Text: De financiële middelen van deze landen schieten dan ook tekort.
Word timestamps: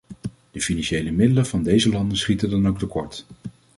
De 0.51 0.61
financiële 0.61 1.11
middelen 1.11 1.45
van 1.45 1.63
deze 1.63 1.89
landen 1.89 2.17
schieten 2.17 2.49
dan 2.49 2.67
ook 2.67 2.79
tekort. 2.79 3.25